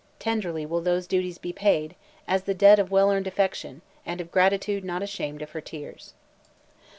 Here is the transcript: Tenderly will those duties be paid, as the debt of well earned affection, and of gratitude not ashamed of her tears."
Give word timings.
Tenderly 0.17 0.65
will 0.65 0.81
those 0.81 1.05
duties 1.05 1.37
be 1.37 1.53
paid, 1.53 1.93
as 2.27 2.45
the 2.45 2.55
debt 2.55 2.79
of 2.79 2.89
well 2.89 3.11
earned 3.11 3.27
affection, 3.27 3.83
and 4.03 4.19
of 4.19 4.31
gratitude 4.31 4.83
not 4.83 5.03
ashamed 5.03 5.43
of 5.43 5.51
her 5.51 5.61
tears." 5.61 6.15